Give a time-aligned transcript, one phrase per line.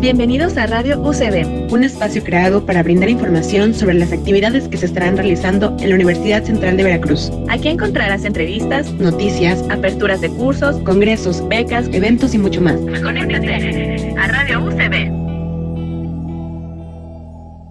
[0.00, 4.86] Bienvenidos a Radio UCB, un espacio creado para brindar información sobre las actividades que se
[4.86, 7.32] estarán realizando en la Universidad Central de Veracruz.
[7.48, 12.76] Aquí encontrarás entrevistas, noticias, aperturas de cursos, congresos, becas, eventos y mucho más.
[13.02, 15.17] Conéctate a Radio UCB.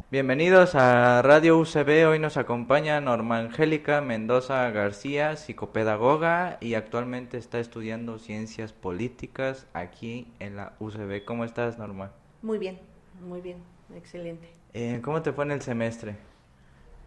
[0.09, 2.07] Bienvenidos a Radio UCB.
[2.07, 10.31] Hoy nos acompaña Norma Angélica Mendoza García, psicopedagoga y actualmente está estudiando ciencias políticas aquí
[10.39, 11.25] en la UCB.
[11.25, 12.13] ¿Cómo estás, Norma?
[12.41, 12.79] Muy bien,
[13.21, 13.57] muy bien,
[13.93, 14.47] excelente.
[14.73, 16.15] Eh, ¿Cómo te fue en el semestre?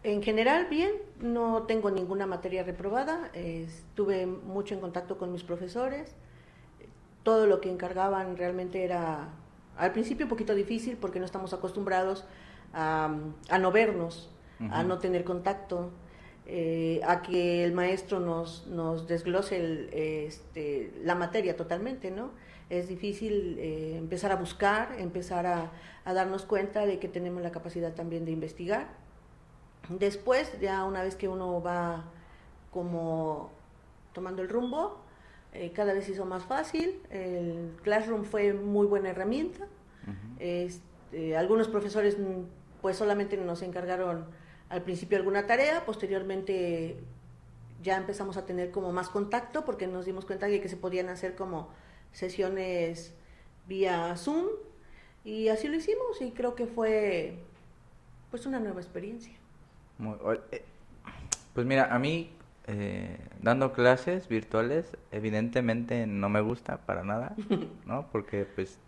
[0.02, 6.15] En general, bien, no tengo ninguna materia reprobada, estuve mucho en contacto con mis profesores,
[7.23, 9.30] todo lo que encargaban realmente era
[9.79, 12.27] al principio un poquito difícil porque no estamos acostumbrados a,
[12.73, 14.30] no vernos,
[14.70, 15.91] a no tener contacto,
[16.47, 22.30] eh, a que el maestro nos, nos desglose este, la materia totalmente, ¿no?
[22.70, 25.73] es difícil eh, empezar a buscar, empezar a,
[26.06, 28.88] darnos cuenta de que tenemos la capacidad también de investigar.
[29.88, 32.04] Después, ya una vez que uno va
[32.73, 33.52] como
[34.13, 34.98] tomando el rumbo,
[35.52, 37.01] eh, cada vez hizo más fácil.
[37.10, 39.66] El Classroom fue muy buena herramienta.
[40.41, 42.16] Este, algunos profesores
[42.80, 44.26] pues solamente nos encargaron
[44.68, 46.96] al principio alguna tarea, posteriormente
[47.82, 51.08] ya empezamos a tener como más contacto porque nos dimos cuenta de que se podían
[51.08, 51.68] hacer como
[52.12, 53.14] sesiones
[53.66, 54.46] vía Zoom
[55.24, 57.38] y así lo hicimos y creo que fue
[58.30, 59.34] pues una nueva experiencia.
[60.52, 60.62] Eh,
[61.54, 62.30] pues mira, a mí
[62.66, 67.34] eh, dando clases virtuales evidentemente no me gusta para nada,
[67.86, 68.06] ¿no?
[68.12, 68.78] Porque pues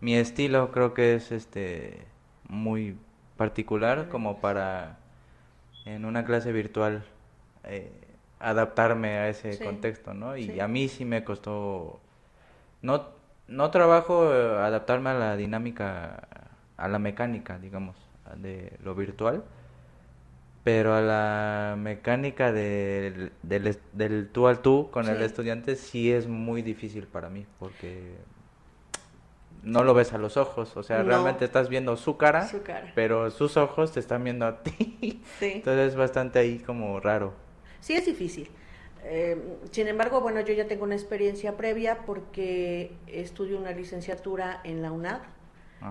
[0.00, 2.04] mi estilo creo que es este
[2.48, 2.96] muy
[3.36, 4.98] particular como para
[5.84, 7.04] en una clase virtual
[7.64, 7.90] eh,
[8.38, 10.36] adaptarme a ese contexto, ¿no?
[10.36, 12.00] Y a mí sí me costó
[12.84, 13.08] no,
[13.48, 16.28] no trabajo eh, adaptarme a la dinámica,
[16.76, 17.96] a la mecánica, digamos,
[18.36, 19.42] de lo virtual,
[20.62, 26.60] pero a la mecánica del, del, tú al tú con el estudiante sí es muy
[26.62, 28.14] difícil para mí, porque
[29.64, 32.48] no lo ves a los ojos, o sea, realmente estás viendo su cara,
[32.94, 35.22] pero sus ojos te están viendo a ti.
[35.40, 37.32] Entonces es bastante ahí como raro.
[37.80, 38.50] Sí, es difícil.
[39.04, 44.82] Eh, sin embargo, bueno, yo ya tengo una experiencia previa porque estudio una licenciatura en
[44.82, 45.20] la UNAD.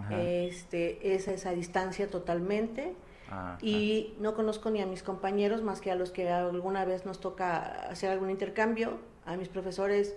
[0.10, 2.96] Este, es esa distancia totalmente.
[3.62, 7.20] y no conozco ni a mis compañeros más que a los que alguna vez nos
[7.20, 8.98] toca hacer algún intercambio.
[9.26, 10.16] A mis profesores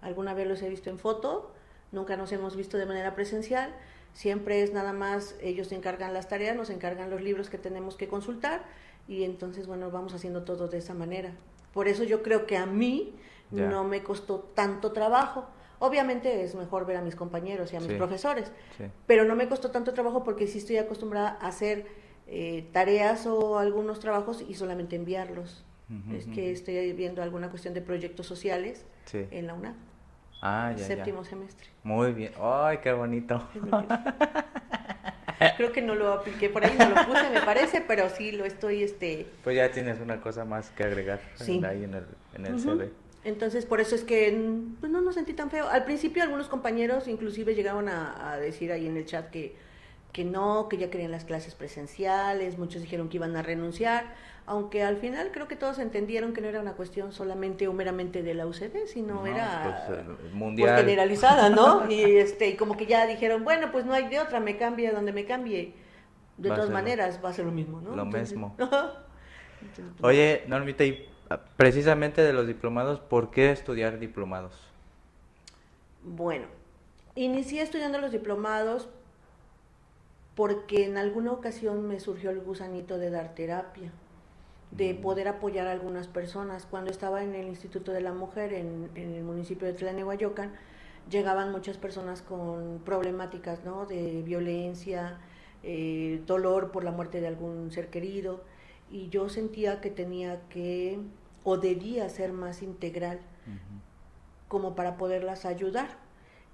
[0.00, 1.52] alguna vez los he visto en foto,
[1.92, 3.74] nunca nos hemos visto de manera presencial.
[4.12, 7.96] Siempre es nada más, ellos se encargan las tareas, nos encargan los libros que tenemos
[7.96, 8.64] que consultar
[9.06, 11.32] y entonces, bueno, vamos haciendo todo de esa manera.
[11.72, 13.14] Por eso yo creo que a mí
[13.50, 15.46] no me costó tanto trabajo.
[15.78, 18.50] Obviamente es mejor ver a mis compañeros y a mis profesores,
[19.06, 21.86] pero no me costó tanto trabajo porque sí estoy acostumbrada a hacer
[22.26, 25.64] eh, tareas o algunos trabajos y solamente enviarlos.
[26.12, 29.76] es que estoy viendo alguna cuestión de proyectos sociales en la UNAM.
[30.40, 31.68] Ah, ya, Séptimo semestre.
[31.82, 32.32] Muy bien.
[32.40, 33.42] ¡Ay, qué bonito!
[35.56, 38.44] Creo que no lo apliqué por ahí, no lo puse, me parece, pero sí lo
[38.44, 39.26] estoy, este...
[39.44, 42.04] Pues ya tienes una cosa más que agregar ahí en el,
[42.34, 42.90] en el CV.
[43.24, 44.36] Entonces, por eso es que
[44.80, 45.68] pues, no nos sentí tan feo.
[45.68, 49.56] Al principio algunos compañeros inclusive llegaron a, decir ahí en el chat que,
[50.12, 54.14] que no, que ya querían las clases presenciales, muchos dijeron que iban a renunciar
[54.48, 58.22] aunque al final creo que todos entendieron que no era una cuestión solamente o meramente
[58.22, 60.78] de la UCD, sino era pues, pues, mundial.
[60.78, 61.86] generalizada, ¿no?
[61.90, 64.90] y este y como que ya dijeron, bueno, pues no hay de otra, me cambie
[64.90, 65.74] donde me cambie.
[66.38, 67.94] De todas maneras va a ser lo mismo, ¿no?
[67.94, 68.56] Lo mismo.
[70.02, 71.06] Oye, Normita, y
[71.56, 74.54] precisamente de los diplomados, ¿por qué estudiar diplomados?
[76.04, 76.46] Bueno,
[77.16, 78.88] inicié estudiando los diplomados
[80.38, 83.90] porque en alguna ocasión me surgió el gusanito de dar terapia
[84.70, 86.64] de poder apoyar a algunas personas.
[86.64, 90.52] Cuando estaba en el Instituto de la Mujer en, el municipio de Tlanehuayocan,
[91.10, 93.84] llegaban muchas personas con problemáticas ¿no?
[93.86, 95.18] de violencia,
[95.64, 98.44] eh, dolor por la muerte de algún ser querido,
[98.92, 101.00] y yo sentía que tenía que
[101.42, 103.18] o debía ser más integral
[104.46, 106.07] como para poderlas ayudar.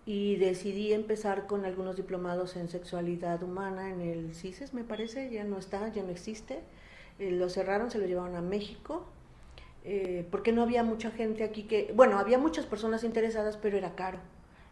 [0.06, 5.44] Y decidí empezar con algunos diplomados en sexualidad humana en el CISES, me parece, ya
[5.44, 6.60] no está, ya no existe
[7.18, 9.04] eh, lo cerraron, se lo llevaron a México,
[9.84, 13.94] eh, porque no había mucha gente aquí que, bueno, había muchas personas interesadas, pero era
[13.94, 14.18] caro.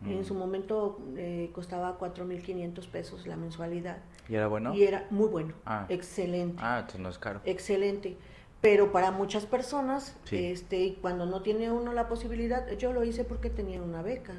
[0.04, 0.24] En mm.
[0.24, 3.98] su momento eh, costaba 4.500 pesos la mensualidad.
[4.28, 4.74] ¿Y era bueno?
[4.74, 5.86] Y era muy bueno, ah.
[5.88, 6.60] excelente.
[6.60, 7.40] Ah, entonces no es caro.
[7.44, 8.16] Excelente.
[8.60, 13.48] Pero para muchas personas, este, cuando no tiene uno la posibilidad, yo lo hice porque
[13.48, 14.34] tenía una beca.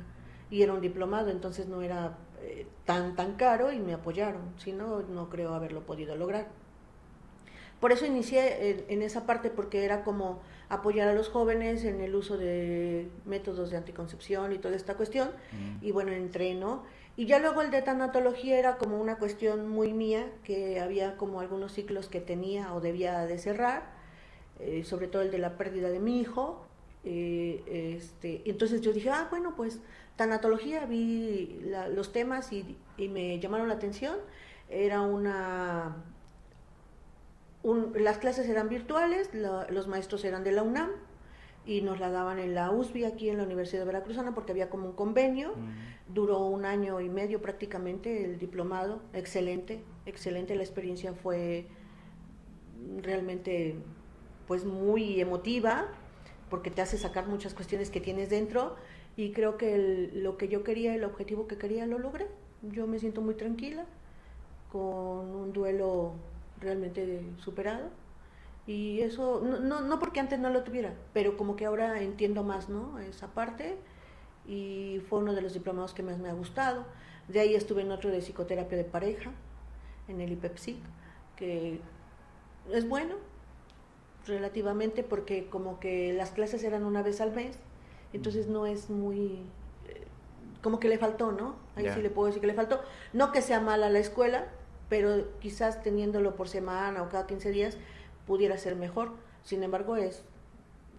[0.50, 4.72] Y era un diplomado, entonces no era eh, tan, tan caro y me apoyaron, si
[4.72, 6.48] no, no creo haberlo podido lograr.
[7.84, 12.16] Por eso inicié en, esa parte, porque era como apoyar a los jóvenes en el
[12.16, 15.32] uso de métodos de anticoncepción y toda esta cuestión,
[15.82, 16.84] y bueno, entreno.
[17.18, 21.42] Y ya luego el de tanatología era como una cuestión muy mía, que había como
[21.42, 23.92] algunos ciclos que tenía o debía de cerrar,
[24.60, 26.66] eh, sobre todo el de la pérdida de mi hijo.
[27.04, 29.80] Eh, este, entonces yo dije, ah, bueno, pues
[30.16, 31.60] tanatología, vi
[31.94, 34.18] los temas y, me llamaron la atención.
[34.70, 35.98] Era una...
[37.96, 40.90] las clases eran virtuales, los maestros eran de la UNAM
[41.66, 44.70] y nos la daban en la USB aquí en la Universidad de Veracruzana porque había
[44.70, 45.54] como un convenio.
[46.08, 50.56] Duró un año y medio prácticamente el diplomado, excelente, excelente.
[50.56, 51.68] La experiencia fue
[53.02, 53.76] realmente
[54.48, 55.88] pues muy emotiva
[56.54, 58.76] porque te hace sacar muchas cuestiones que tienes dentro
[59.18, 62.28] y creo que lo que yo quería, el objetivo que quería, lo logré.
[62.62, 63.86] Yo me siento muy tranquila,
[64.72, 66.12] con un duelo
[66.62, 67.90] realmente superado.
[68.68, 72.70] Y eso, no, no, porque antes no lo tuviera, pero como que ahora entiendo más,
[72.70, 73.00] ¿no?
[73.00, 73.76] Esa parte.
[74.48, 76.86] Y fue uno de los diplomados que más me ha gustado.
[77.30, 79.32] De ahí estuve en otro de psicoterapia de pareja,
[80.08, 80.78] en el IPEPSIC,
[81.36, 81.80] que
[82.72, 83.16] es bueno,
[84.26, 87.58] relativamente, porque como que las clases eran una vez al mes
[88.14, 89.42] entonces no es muy
[89.88, 90.06] eh,
[90.62, 91.56] como que le faltó, ¿no?
[91.76, 92.82] Ahí sí le puedo decir que le faltó.
[93.12, 94.48] No que sea mala la escuela,
[94.88, 97.78] pero quizás teniéndolo por semana o cada 15 días
[98.26, 99.12] pudiera ser mejor.
[99.44, 100.24] Sin embargo, es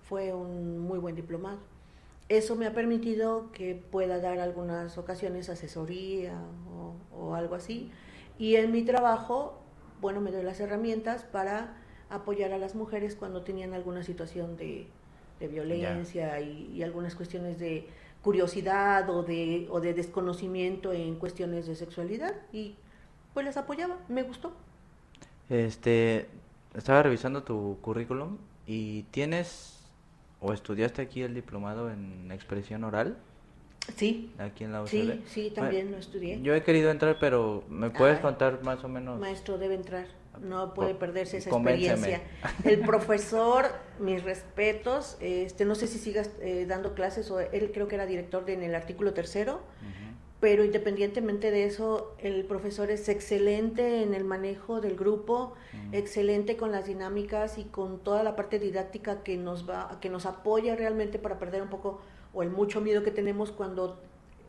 [0.03, 1.59] fue un muy buen diplomado.
[2.29, 6.38] Eso me ha permitido que pueda dar algunas ocasiones asesoría
[6.70, 7.91] o, o algo así.
[8.38, 9.62] Y en mi trabajo,
[10.00, 11.77] bueno, me doy las herramientas para
[12.15, 14.87] apoyar a las mujeres cuando tenían alguna situación de,
[15.41, 17.87] de violencia y, algunas cuestiones de
[18.23, 22.77] curiosidad o de, o de desconocimiento en cuestiones de sexualidad y
[23.35, 24.53] pues les apoyaba, me gustó.
[25.51, 26.29] Este,
[26.75, 29.81] estaba revisando tu currículum y tienes
[30.41, 33.17] o estudiaste aquí el diplomado en expresión oral.
[33.97, 34.33] Sí.
[34.39, 34.89] Aquí en la UCB.
[34.91, 36.41] Sí, sí, también lo estudié.
[36.41, 39.21] Yo he querido entrar, pero ¿me puedes contar más o menos?
[39.21, 40.07] Maestro, debe entrar
[40.41, 42.23] no puede perderse esa experiencia.
[42.65, 43.67] El profesor,
[43.99, 48.07] mis respetos, este, no sé si sigas eh, dando clases o él creo que era
[48.07, 49.61] director de, en el artículo tercero,
[50.41, 55.55] pero independientemente de eso, el profesor es excelente en el manejo del grupo,
[55.93, 60.27] excelente con las dinámicas y con toda la parte didáctica que nos va, que nos
[60.27, 62.01] apoya realmente para perder un poco
[62.35, 63.99] o el mucho miedo que tenemos cuando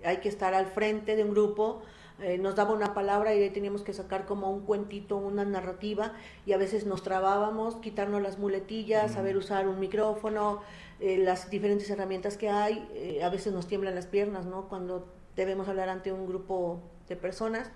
[0.04, 1.82] hay que estar al frente de un grupo
[2.22, 6.14] eh, nos daba una palabra y ahí teníamos que sacar como un cuentito, una narrativa,
[6.46, 10.62] y a veces nos trabábamos, quitarnos las muletillas, saber usar un micrófono,
[11.02, 14.70] eh, las diferentes herramientas que hay, eh, a veces nos tiemblan las piernas, ¿no?
[14.70, 16.80] Cuando debemos hablar ante un grupo
[17.10, 17.70] de personas.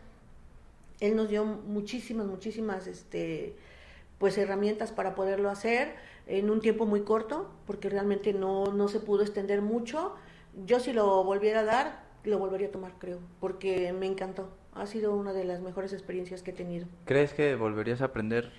[1.02, 3.58] Él nos dio muchísimas, muchísimas, este,
[4.20, 5.96] pues herramientas para poderlo hacer
[6.28, 10.16] en un tiempo muy corto, porque realmente no, no se pudo extender mucho.
[10.66, 14.50] Yo si lo volviera a dar, lo volvería a tomar, creo, porque me encantó.
[14.74, 16.88] Ha sido una de las mejores experiencias que he tenido.
[17.06, 18.52] ¿Crees que volverías a aprender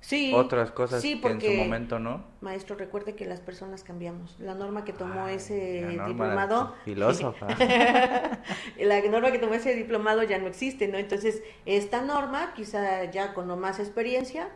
[0.00, 2.24] sí, otras cosas que en su momento no?
[2.40, 4.38] Maestro, recuerde que las personas cambiamos.
[4.38, 6.74] La norma que tomó ese diplomado...
[6.84, 7.48] Filósofa.
[8.78, 10.96] la norma que tomó ese diplomado ya no existe, ¿no?
[10.98, 14.48] Entonces, esta norma, quizá ya con más experiencia,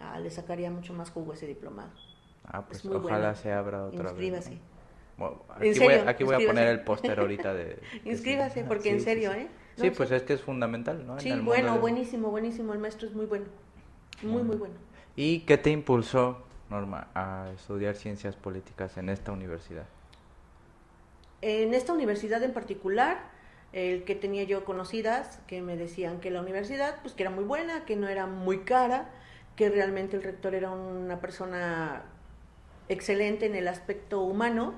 [0.00, 1.90] ah, le sacaría mucho más jugo a ese diplomado.
[2.46, 4.50] Ah, pues ojalá se abra otra Inscríbase.
[4.50, 4.73] vez
[5.48, 7.78] aquí, voy, aquí voy a poner el póster ahorita de...
[8.04, 9.48] Inscríbase, porque en serio, ¿eh?
[9.76, 11.18] sí, pues es que es fundamental, ¿no?
[11.20, 12.72] Sí, bueno, buenísimo, buenísimo.
[12.72, 13.46] El maestro es muy bueno.
[14.22, 14.74] Muy, muy bueno.
[15.16, 19.86] ¿Y qué te impulsó, Norma, a estudiar ciencias políticas en esta universidad?
[21.40, 23.30] En esta universidad en particular,
[23.72, 27.44] el que tenía yo conocidas que me decían que la universidad, pues que era muy
[27.44, 29.10] buena, que no era muy cara,
[29.56, 32.02] que realmente el rector era una persona
[32.88, 34.74] excelente en el aspecto humano,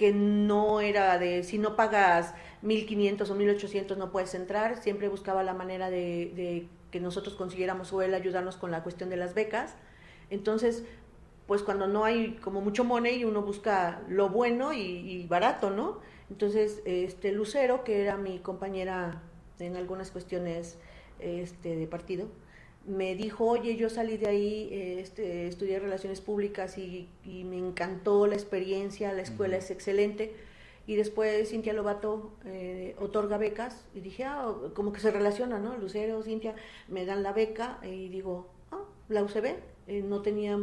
[0.00, 5.42] que no era de si no pagas 1500 o 1800 no puedes entrar, siempre buscaba
[5.42, 9.76] la manera de, que nosotros consiguiéramos o ayudarnos con la cuestión de las becas.
[10.30, 10.84] Entonces,
[11.46, 15.98] pues cuando no hay como mucho money, uno busca lo bueno y, barato, ¿no?
[16.30, 19.20] Entonces, este Lucero, que era mi compañera
[19.58, 20.78] en algunas cuestiones
[21.18, 22.26] este, de partido,
[22.90, 24.68] me dijo, oye, yo salí de ahí,
[25.00, 30.34] este, estudié relaciones públicas y, me encantó la experiencia, la escuela es excelente.
[30.86, 35.76] Y después Cintia Lobato eh, otorga becas y dije, ah, como que se relaciona, ¿no?
[35.76, 36.54] Lucero, Cintia,
[36.88, 39.56] me dan la beca y digo, ah, la UCB.
[39.86, 40.58] Eh, no tenía,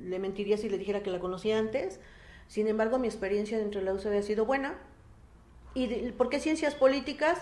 [0.00, 2.00] le mentiría si le dijera que la conocía antes.
[2.48, 4.78] Sin embargo, mi experiencia dentro de la UCB ha sido buena
[5.74, 7.38] ¿Y por qué ciencias políticas?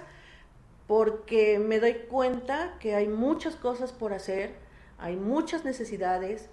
[0.86, 4.54] Porque me doy cuenta que hay muchas cosas por hacer,
[4.98, 6.48] hay muchas necesidades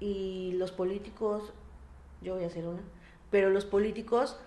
[0.00, 1.52] y los políticos,
[2.20, 2.82] yo voy a hacer una,
[3.30, 4.38] pero los políticos,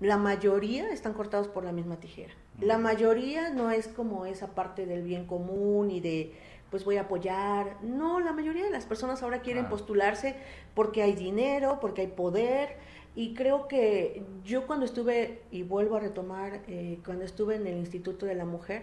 [0.00, 2.34] la mayoría están cortados por la misma tijera.
[2.60, 6.34] La mayoría no es como esa parte del bien común y de
[6.72, 7.76] pues voy a apoyar.
[7.82, 10.36] No, la mayoría de las personas ahora quieren postularse
[10.74, 12.78] porque hay dinero, porque hay poder.
[13.14, 17.76] Y creo que yo cuando estuve, y vuelvo a retomar, eh, cuando estuve en el
[17.76, 18.82] Instituto de la Mujer,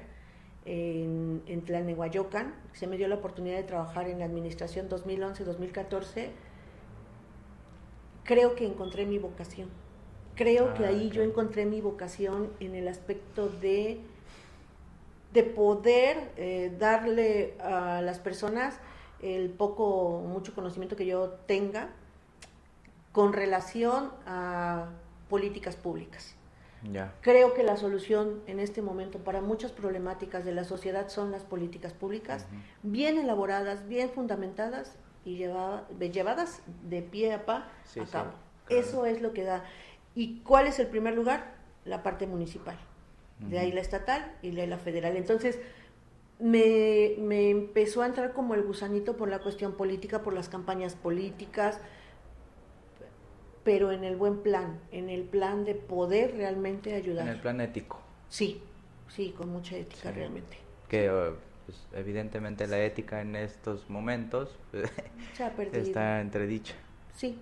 [0.65, 1.63] en, en
[2.73, 6.27] se me dio la oportunidad de trabajar en la administración 2011-2014,
[8.23, 9.69] creo que encontré mi vocación.
[10.35, 13.99] Creo que ah, ahí yo encontré mi vocación en el aspecto de
[15.33, 18.79] de poder eh, darle a las personas
[19.21, 21.89] el poco mucho conocimiento que yo tenga
[23.11, 24.89] con relación a
[25.29, 26.35] políticas públicas.
[27.21, 31.43] Creo que la solución en este momento para muchas problemáticas de la sociedad son las
[31.43, 32.47] políticas públicas,
[32.83, 37.67] bien elaboradas, bien fundamentadas y llevadas de pie a pa
[37.99, 38.31] a cabo.
[38.69, 39.65] Eso es lo que da.
[40.15, 41.55] ¿Y cuál es el primer lugar?
[41.83, 42.77] La parte municipal
[43.39, 45.15] de ahí la estatal y de la federal.
[45.15, 45.59] Entonces,
[46.39, 50.95] me, me, empezó a entrar como el gusanito por la cuestión política, por las campañas
[50.95, 51.79] políticas,
[53.69, 57.27] pero en el buen plan, en el plan de poder realmente ayudar.
[57.27, 57.99] En el plan ético.
[58.27, 58.63] Sí,
[59.07, 60.57] sí, con mucha ética realmente.
[60.87, 61.31] Que eh,
[61.67, 64.57] pues, evidentemente la ética en estos momentos
[65.71, 66.73] está entredicha.
[67.15, 67.37] Sí,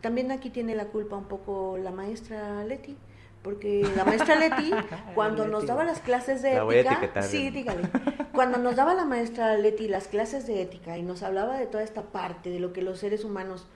[0.00, 2.96] también aquí tiene la culpa un poco la maestra Leti
[3.44, 4.72] porque la maestra Leti,
[5.14, 7.88] cuando nos daba las clases de ética, sí, dígale,
[8.32, 11.84] cuando nos daba la maestra Leti las clases de ética y nos hablaba de toda
[11.84, 13.68] esta parte, de lo que los seres humanos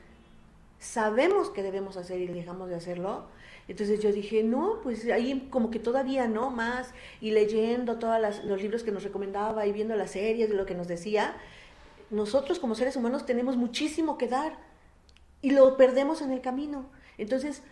[0.83, 3.27] sabemos que debemos hacer y dejamos de hacerlo,
[3.69, 8.61] entonces yo dije, no, pues ahí como que todavía no más, y leyendo todos los
[8.61, 11.37] libros que nos recomendaba y viendo las series de lo que nos decía,
[12.11, 14.59] nosotros como seres humanos tenemos muchísimo que dar
[15.41, 16.87] y lo perdemos en el camino.
[17.17, 17.63] Entonces,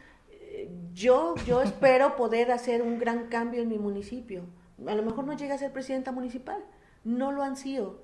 [0.94, 4.44] yo, yo espero poder hacer un gran cambio en mi municipio.
[4.86, 6.62] A lo mejor no llega a ser presidenta municipal,
[7.02, 8.02] no lo han sido.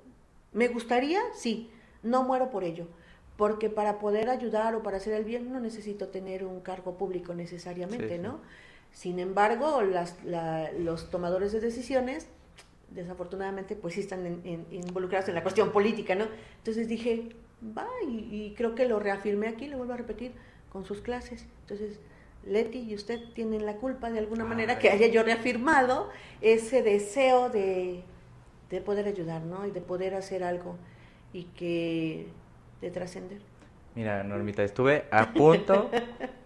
[0.53, 1.21] ¿Me gustaría?
[1.33, 1.71] Sí,
[2.03, 2.89] no muero por ello,
[3.37, 7.35] porque para poder ayudar o para hacer el bien no necesito tener un cargo público
[7.35, 8.41] necesariamente, ¿no?
[8.93, 10.17] Sin embargo, las,
[10.79, 12.29] los tomadores de decisiones,
[12.91, 16.27] desafortunadamente, pues sí están involucrados en la cuestión política, ¿no?
[16.59, 17.29] Entonces dije,
[17.77, 20.33] va, y, y creo que lo reafirmé aquí, lo vuelvo a repetir,
[20.73, 21.47] con sus clases.
[21.63, 21.99] Entonces,
[22.47, 27.51] Leti y usted tienen la culpa de alguna manera que haya yo reafirmado ese deseo
[27.51, 28.05] de,
[28.85, 29.67] poder ayudar, ¿no?
[29.67, 30.77] Y de poder hacer algo
[31.33, 32.29] y que
[32.87, 33.39] de trascender.
[33.95, 35.91] Mira, Normita, estuve a punto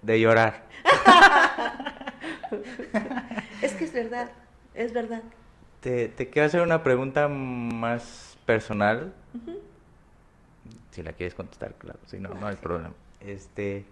[0.02, 0.64] de llorar.
[3.62, 4.30] es que es verdad,
[4.74, 5.22] es verdad.
[5.80, 9.12] Te, te quiero hacer una pregunta más personal.
[10.92, 11.98] Si la quieres contestar, claro.
[12.06, 12.92] Si no, no hay problema.
[13.20, 13.84] Este,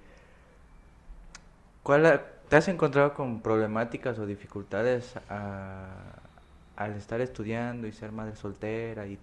[1.82, 9.06] ¿Cuál, ¿Te has encontrado con problemáticas o dificultades al estar estudiando y ser madre soltera
[9.06, 9.18] y,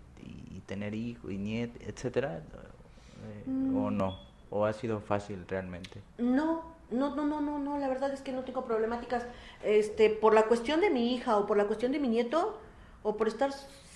[0.65, 2.41] tener hijos y nietos, etcétera?
[3.45, 3.49] ¿O
[3.89, 3.97] mm.
[3.97, 4.19] no?
[4.49, 6.01] ¿O ha sido fácil realmente?
[6.17, 9.25] No, no, no, no, no, no, la verdad es que no tengo problemáticas.
[9.63, 12.59] Este, por la cuestión de mi hija o por la cuestión de mi nieto
[13.03, 13.51] o por estar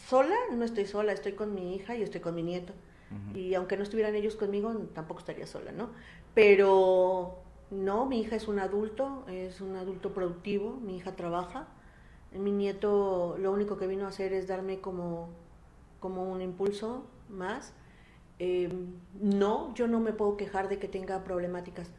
[0.08, 2.74] sola, no estoy sola, estoy con mi hija y estoy con mi nieto.
[3.34, 5.90] Y aunque no estuvieran ellos conmigo, tampoco estaría sola, ¿no?
[6.36, 7.40] Pero
[7.72, 11.68] no, mi hija es un adulto, es un adulto productivo, mi hija trabaja.
[12.32, 15.30] Mi nieto lo único que vino a hacer es darme como,
[16.00, 17.74] como un impulso más.
[18.40, 21.92] Em, no, yo no me puedo quejar de que tenga problemáticas.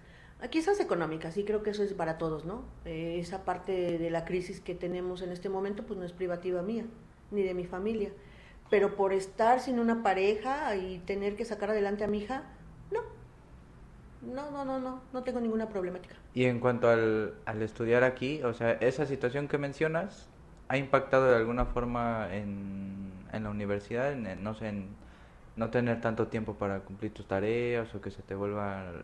[0.50, 2.64] Quizás económicas, y creo que eso es para todos, ¿no?
[2.86, 6.62] Eh, esa parte de la crisis que tenemos en este momento, pues no es privativa
[6.62, 6.86] mía,
[7.30, 8.10] ni de mi familia.
[8.70, 12.44] Pero por estar sin una pareja y tener que sacar adelante a mi hija,
[12.90, 13.02] no,
[14.22, 16.14] no, no, no, no, no tengo ninguna problemática.
[16.32, 20.30] Y en cuanto al, al estudiar aquí, o sea, esa situación que mencionas,
[20.68, 24.12] ¿ha impactado de alguna forma en, en la universidad?
[24.12, 24.88] En, no sé, en
[25.56, 29.02] no tener tanto tiempo para cumplir tus tareas o que se te vuelvan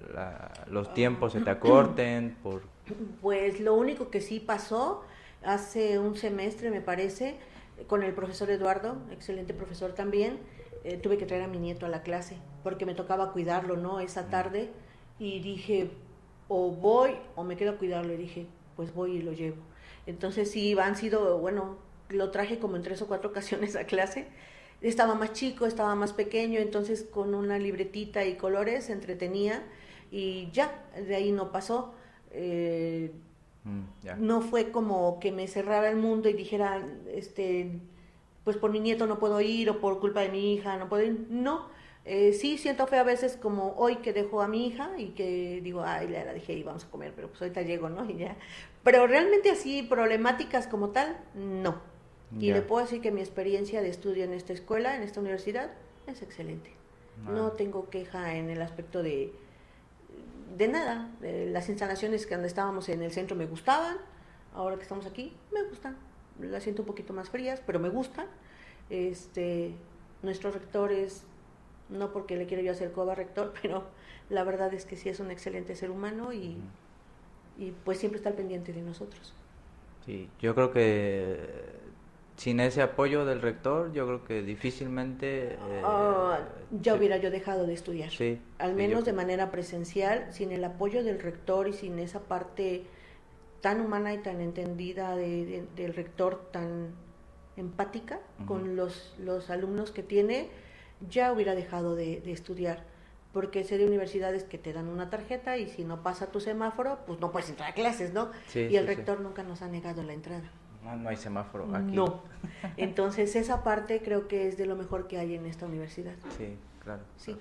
[0.69, 2.63] los tiempos, se te acorten por...
[3.21, 5.03] Pues lo único que sí pasó
[5.45, 7.37] hace un semestre, me parece,
[7.89, 10.39] con el profesor Eduardo, excelente profesor también,
[10.85, 12.37] eh, tuve que traer a mi nieto a la clase
[12.67, 14.01] porque me tocaba cuidarlo, ¿no?
[14.01, 14.73] Esa tarde
[15.21, 15.89] y dije,
[16.49, 18.13] o voy o me quedo a cuidarlo.
[18.13, 19.59] Y dije, pues voy y lo llevo.
[20.05, 21.77] Entonces sí, han sido, bueno,
[22.09, 24.27] lo traje como en tres o cuatro ocasiones a clase.
[24.81, 29.63] Estaba más chico, estaba más pequeño, entonces con una libretita y colores se entretenía
[30.11, 31.95] y ya, de ahí no pasó.
[32.31, 33.11] Eh,
[33.67, 37.81] Mm, no fue como que me cerrara el mundo y dijera, este,
[38.45, 41.03] pues por mi nieto no puedo ir o por culpa de mi hija no puedo
[41.03, 41.27] ir.
[41.31, 41.67] No,
[42.05, 45.61] eh, sí siento fe a veces como hoy que dejo a mi hija y que
[45.65, 48.05] digo, ay, la dije y vamos a comer, pero pues ahorita llego, ¿no?
[48.11, 48.37] Y ya.
[48.85, 51.96] Pero realmente así, problemáticas como tal, no.
[52.39, 55.71] Y le puedo decir que mi experiencia de estudio en esta escuela, en esta universidad,
[56.07, 56.73] es excelente.
[57.25, 59.33] No tengo queja en el aspecto de,
[60.57, 61.11] de nada.
[61.21, 63.97] las instalaciones que donde estábamos en el centro me gustaban,
[64.55, 65.97] ahora que estamos aquí, me gustan.
[66.41, 68.27] Las siento un poquito más frías, pero me gustan.
[68.91, 69.75] Este,
[70.23, 71.25] nuestro rector es,
[71.89, 73.85] no porque le quiero yo hacer coba rector, pero
[74.29, 76.59] la verdad es que sí es un excelente ser humano y,
[77.57, 79.33] y pues siempre está al pendiente de nosotros.
[80.05, 81.39] Sí, yo creo que
[82.37, 85.55] sin ese apoyo del rector, yo creo que difícilmente...
[85.55, 86.41] Eh, ah,
[86.71, 88.11] ya hubiera yo dejado de estudiar.
[88.11, 92.85] Sí, Al menos de manera presencial, sin el apoyo del rector y sin esa parte
[93.63, 96.91] tan humana y tan entendida del rector, tan
[97.57, 100.51] empática con los, los alumnos que tiene,
[101.09, 102.85] ya hubiera dejado de, estudiar.
[103.33, 106.99] Porque sé de universidades que te dan una tarjeta y si no pasa tu semáforo,
[107.07, 108.31] pues no puedes entrar a clases, ¿no?
[108.55, 110.51] y el rector nunca nos ha negado la entrada.
[110.95, 111.93] No, hay semáforo aquí.
[111.93, 112.23] No.
[112.77, 116.15] Entonces, esa parte creo que es de lo mejor que hay en esta universidad.
[116.37, 117.03] Sí, claro.
[117.17, 117.37] Sí.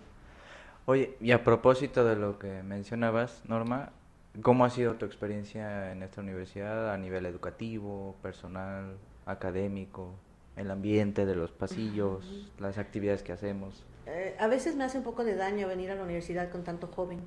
[0.86, 3.92] Oye, y a propósito de lo que mencionabas, Norma,
[4.42, 10.14] ¿cómo ha sido tu experiencia en esta universidad a nivel educativo, personal, académico,
[10.56, 13.84] el ambiente de los pasillos, las actividades que hacemos?
[14.06, 16.88] Eh, a veces me hace un poco de daño venir a la universidad con tanto
[16.88, 17.20] joven,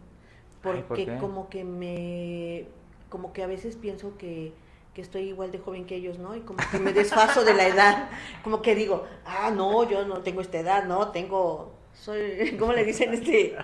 [0.63, 2.67] porque como que me,
[3.09, 4.53] como que a veces pienso que
[4.99, 6.35] que estoy igual de joven que ellos, ¿no?
[6.35, 8.09] Y como que me desfaso de la edad,
[8.43, 12.83] como que digo, ah, no, yo no tengo esta edad, no, tengo, soy, ¿cómo le
[12.85, 13.55] dicen este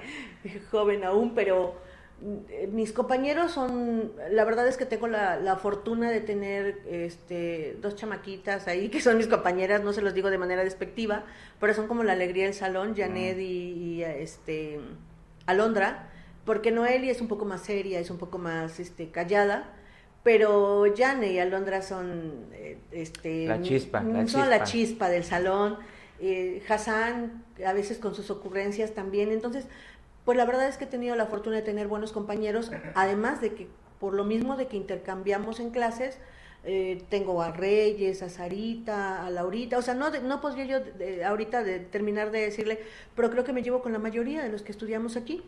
[0.70, 1.34] joven aún?
[1.34, 1.74] Pero
[2.20, 7.78] mm, mis compañeros son, la verdad es que tengo la, la, fortuna de tener este,
[7.82, 11.24] dos chamaquitas ahí que son mis compañeras, no se los digo de manera despectiva,
[11.58, 14.78] pero son como la alegría del salón, Janet y, y, este,
[15.46, 16.12] Alondra,
[16.44, 19.74] porque Noelia es un poco más seria, es un poco más este, callada,
[20.24, 25.08] pero Jane y Alondra son eh, este la chispa, la son la chispa.
[25.08, 25.78] del salón.
[26.18, 29.30] Eh, Hassan a veces con sus ocurrencias también.
[29.30, 29.66] Entonces
[30.24, 32.72] pues la verdad es que he tenido la fortuna de tener buenos compañeros.
[32.94, 33.68] Además de que
[34.00, 36.18] por lo mismo de que intercambiamos en clases
[36.64, 40.78] eh, tengo a Reyes, a Sarita, a Laurita, o sea, no, no podría yo
[41.26, 42.78] ahorita de, terminar de decirle,
[43.14, 45.42] pero creo que me llevo con la mayoría de los que estudiamos aquí.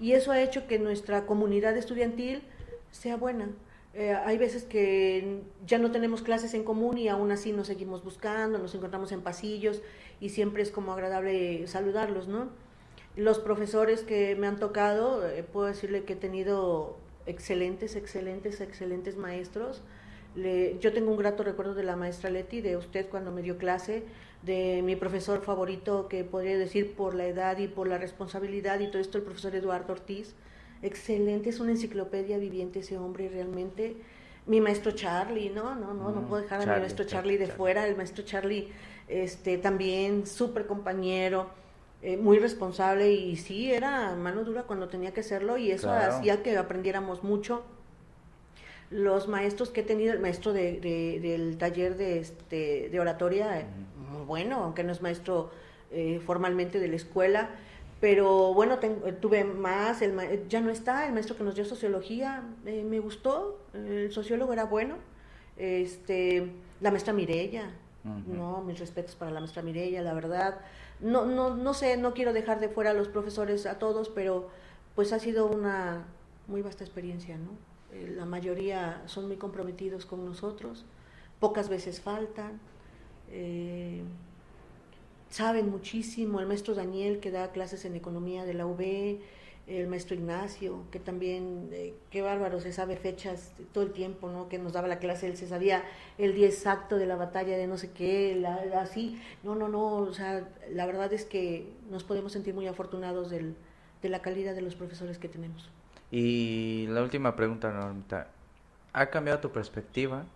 [0.00, 2.42] Y eso ha hecho que nuestra comunidad estudiantil
[2.90, 3.50] sea buena.
[3.94, 8.02] Eh, hay veces que ya no tenemos clases en común y aún así nos seguimos
[8.02, 9.82] buscando, nos encontramos en pasillos
[10.18, 12.48] y siempre es como agradable saludarlos, ¿no?
[13.16, 19.16] Los profesores que me han tocado, eh, puedo decirle que he tenido excelentes, excelentes, excelentes
[19.16, 19.82] maestros.
[20.80, 24.04] yo tengo un grato recuerdo de la maestra Leti, de usted cuando me dio clase,
[24.42, 28.88] de mi profesor favorito, que podría decir por la edad y por la responsabilidad y
[28.88, 30.34] todo esto, el profesor Eduardo Ortiz
[30.82, 33.96] excelente, es una enciclopedia viviente ese hombre realmente.
[34.46, 37.86] Mi maestro Charlie, no, no, no, no puedo dejar a mi maestro Charlie, de fuera,
[37.86, 38.72] el maestro Charlie
[39.08, 41.48] este, también súper compañero,
[42.02, 46.42] eh, muy responsable y sí, era mano dura cuando tenía que hacerlo y eso hacía
[46.42, 47.62] que aprendiéramos mucho.
[48.90, 53.66] Los maestros que he tenido, el maestro de, del taller de, este, de oratoria,
[54.10, 55.50] muy bueno, aunque no es maestro
[55.92, 57.50] eh, formalmente de la escuela,
[58.02, 58.80] pero bueno,
[59.20, 63.60] tuve más, el, ya no está, el maestro que nos dio sociología, eh, me gustó,
[63.74, 64.96] el sociólogo era bueno,
[65.56, 67.70] este, la maestra Mirella,
[68.02, 70.58] no, mis respetos para la maestra Mirella, la verdad,
[70.98, 74.48] no, no, no sé, no quiero dejar de fuera a los profesores a todos, pero
[74.96, 76.04] pues ha sido una
[76.48, 77.52] muy vasta experiencia, ¿no?
[77.92, 80.84] Eh, la mayoría son muy comprometidos con nosotros,
[81.38, 82.58] pocas veces faltan,
[83.30, 84.02] eh,
[85.32, 89.18] saben muchísimo, el maestro Daniel que da clases en economía de la UB,
[89.66, 94.50] el maestro Ignacio, que también, eh, qué bárbaro, se sabe fechas todo el tiempo, ¿no?
[94.50, 95.84] Que nos daba la clase, él se sabía
[96.18, 98.44] el día exacto de la batalla de no sé qué,
[98.78, 103.30] así, no, no, no, o sea, la verdad es que nos podemos sentir muy afortunados
[103.30, 103.54] del,
[104.02, 105.70] de la calidad de los profesores que tenemos.
[106.10, 108.28] Y la última pregunta, Normita,
[108.92, 110.26] ¿ha cambiado tu perspectiva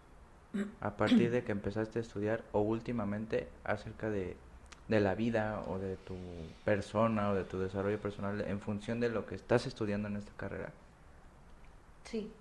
[0.80, 4.38] a partir de que empezaste a estudiar o últimamente acerca de
[4.88, 6.16] de la vida o de tu
[6.64, 10.32] persona o de tu desarrollo personal en función de lo que estás estudiando en esta
[10.36, 10.72] carrera?
[12.04, 12.36] Sí,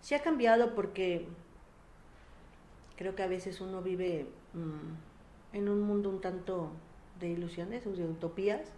[0.00, 1.28] sí ha cambiado porque
[2.96, 6.80] creo que a veces uno vive mm, en un mundo un tanto
[7.20, 8.72] de ilusiones o de utopías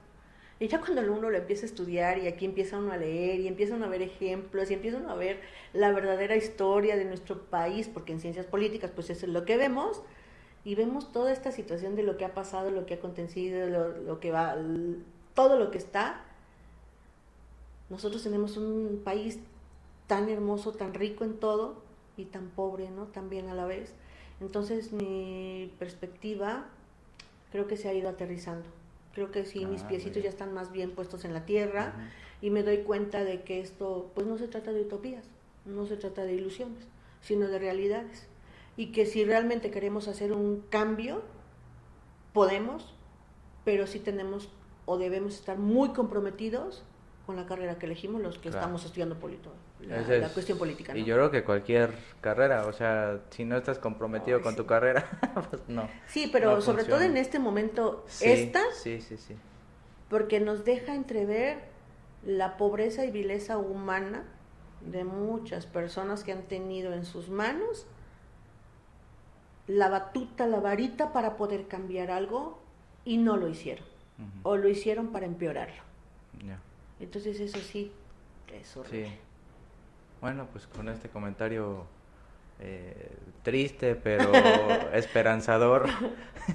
[0.59, 3.49] Y ya cuando uno lo empieza a estudiar y aquí empieza uno a leer y
[3.49, 5.41] empieza uno a ver ejemplos y empieza a ver
[5.75, 9.57] la verdadera historia de nuestro país, porque en ciencias políticas pues eso es lo que
[9.59, 10.03] vemos,
[10.67, 13.97] y vemos toda esta situación de lo que ha pasado, lo que ha acontecido, lo,
[13.99, 14.57] lo que va,
[15.33, 16.25] todo lo que está,
[17.89, 19.39] nosotros tenemos un país
[20.09, 21.81] tan hermoso, tan rico en todo
[22.17, 23.05] y tan pobre, ¿no?
[23.05, 23.95] También a la vez.
[24.41, 26.67] Entonces mi perspectiva
[27.53, 28.67] creo que se ha ido aterrizando.
[29.15, 31.95] Creo que sí, mis ah, piecitos ya están más bien puestos en la tierra
[32.43, 35.27] y me doy cuenta de que esto pues no se trata de utopías,
[35.65, 36.89] no se trata de ilusiones,
[37.21, 38.27] sino de realidades.
[38.77, 41.23] Y que si realmente queremos hacer un cambio,
[42.33, 42.95] podemos,
[43.65, 44.51] pero sí tenemos
[44.85, 46.85] o debemos estar muy comprometidos
[47.27, 50.97] con la carrera que elegimos los que estamos estudiando política, la, cuestión política.
[50.97, 55.09] Y yo creo que cualquier carrera, o sea, si no estás comprometido con tu carrera,
[55.51, 55.89] pues no.
[56.07, 59.35] Sí, pero sobre todo en este momento, esta, sí, sí, sí.
[60.09, 61.59] porque nos deja entrever
[62.25, 64.25] la pobreza y vileza humana
[64.81, 67.87] de muchas personas que han tenido en sus manos
[69.67, 72.59] la batuta, la varita para poder cambiar algo
[73.05, 73.85] y no lo hicieron.
[74.43, 75.83] O lo hicieron para empeorarlo.
[76.99, 77.93] Entonces eso sí,
[78.59, 79.09] es horrible.
[79.09, 79.15] Sí.
[80.23, 81.85] Bueno, pues con este comentario
[82.59, 83.11] eh,
[83.43, 84.33] triste pero
[84.95, 85.87] esperanzador.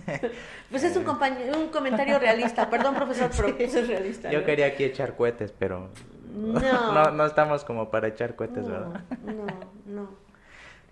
[0.71, 4.31] pues es un, un comentario realista, perdón profesor, pero es realista.
[4.31, 5.89] Yo quería aquí echar cohetes, pero
[6.33, 7.11] no.
[7.11, 9.01] no, estamos como para echar cohetes, ¿verdad?
[9.23, 9.45] no,
[9.85, 10.30] no.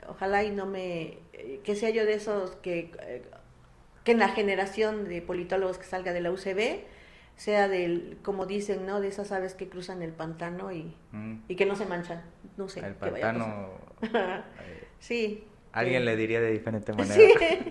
[0.07, 1.19] Ojalá y no me,
[1.63, 3.23] que sea yo de esos que, eh,
[4.03, 6.83] que en la generación de politólogos que salga de la UCB,
[7.35, 8.99] sea del, como dicen, ¿no?
[8.99, 11.43] De esas aves que cruzan el pantano y, mm.
[11.47, 12.21] y que no se manchan.
[12.57, 12.81] No sé.
[12.81, 13.69] El pantano.
[14.99, 15.45] sí.
[15.71, 17.15] Alguien le diría de diferente manera.
[17.15, 17.31] Sí.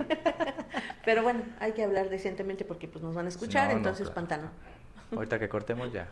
[1.05, 4.51] Pero bueno, hay que hablar decentemente porque pues nos van a escuchar, entonces pantano.
[5.15, 6.09] Ahorita que cortemos ya.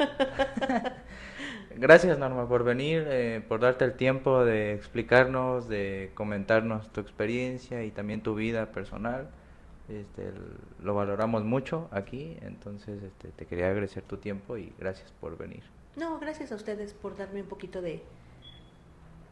[1.78, 7.84] Gracias Norma por venir, eh, por darte el tiempo de explicarnos, de comentarnos tu experiencia
[7.84, 9.28] y también tu vida personal.
[9.88, 10.32] Este,
[10.82, 15.62] lo valoramos mucho aquí, entonces este, te quería agradecer tu tiempo y gracias por venir.
[15.96, 18.02] No, gracias a ustedes por darme un poquito de,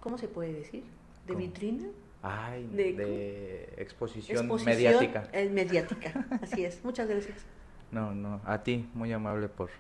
[0.01, 0.85] ¿cómo se puede decir?
[1.27, 1.87] ¿De vitrina?
[2.23, 5.29] Ay, de, exposición, mediática.
[5.51, 6.85] mediática, así es.
[6.85, 7.45] Muchas gracias.
[7.91, 9.71] No, no, a ti, muy amable por,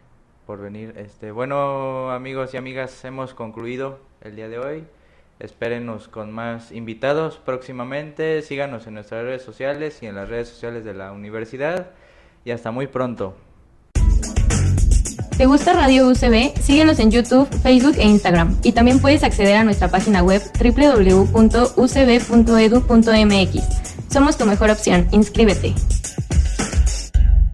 [0.46, 0.94] por venir.
[0.96, 4.84] Este, bueno, amigos y amigas, hemos concluido el día de hoy.
[5.40, 8.42] Espérenos con más invitados próximamente.
[8.42, 11.90] Síganos en nuestras redes sociales y en las redes sociales de la universidad.
[12.44, 13.34] Y hasta muy pronto.
[15.36, 16.56] ¿Te gusta Radio UCB?
[16.60, 18.56] Síguenos en YouTube, Facebook e Instagram.
[18.62, 21.72] Y también puedes acceder a nuestra página web www.ucb.edu.mx.
[24.12, 25.08] Somos tu mejor opción.
[25.10, 25.74] Inscríbete.